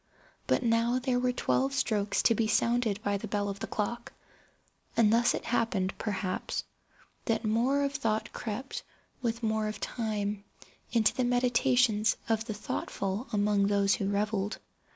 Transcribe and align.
But 0.47 0.63
now 0.63 0.97
there 0.97 1.19
were 1.19 1.31
twelve 1.31 1.73
strokes 1.75 2.23
to 2.23 2.33
be 2.33 2.47
sounded 2.47 2.99
by 3.03 3.17
the 3.19 3.27
bell 3.27 3.49
of 3.49 3.59
the 3.59 3.67
clock; 3.67 4.13
and 4.97 5.13
thus 5.13 5.35
it 5.35 5.45
happened, 5.45 5.93
perhaps, 5.99 6.63
that 7.25 7.45
more 7.45 7.83
of 7.83 7.93
thought 7.93 8.33
crept, 8.33 8.81
with 9.21 9.43
more 9.43 9.67
of 9.67 9.79
time, 9.79 10.43
into 10.91 11.13
the 11.13 11.23
meditations 11.23 12.17
of 12.27 12.45
the 12.45 12.53
thoughtful 12.55 13.27
among 13.31 13.67
those 13.67 13.93
who 13.93 14.09
revelled. 14.09 14.57